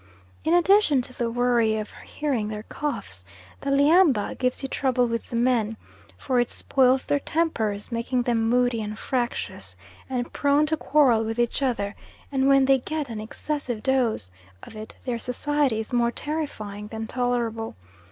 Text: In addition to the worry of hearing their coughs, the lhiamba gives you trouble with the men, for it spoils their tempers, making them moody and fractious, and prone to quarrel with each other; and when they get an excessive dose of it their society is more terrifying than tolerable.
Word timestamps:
In 0.43 0.55
addition 0.55 1.03
to 1.03 1.13
the 1.13 1.29
worry 1.29 1.77
of 1.77 1.91
hearing 2.03 2.47
their 2.47 2.63
coughs, 2.63 3.23
the 3.59 3.69
lhiamba 3.69 4.33
gives 4.35 4.63
you 4.63 4.67
trouble 4.67 5.07
with 5.07 5.29
the 5.29 5.35
men, 5.35 5.77
for 6.17 6.39
it 6.39 6.49
spoils 6.49 7.05
their 7.05 7.19
tempers, 7.19 7.91
making 7.91 8.23
them 8.23 8.49
moody 8.49 8.81
and 8.81 8.97
fractious, 8.97 9.75
and 10.09 10.33
prone 10.33 10.65
to 10.65 10.75
quarrel 10.75 11.23
with 11.23 11.37
each 11.37 11.61
other; 11.61 11.93
and 12.31 12.47
when 12.49 12.65
they 12.65 12.79
get 12.79 13.11
an 13.11 13.21
excessive 13.21 13.83
dose 13.83 14.31
of 14.63 14.75
it 14.75 14.95
their 15.05 15.19
society 15.19 15.79
is 15.79 15.93
more 15.93 16.09
terrifying 16.11 16.87
than 16.87 17.05
tolerable. 17.05 17.75